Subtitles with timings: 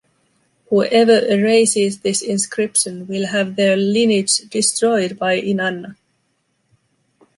[0.71, 5.95] Whoever erases this inscription will have their lineage destroyed by Inanna.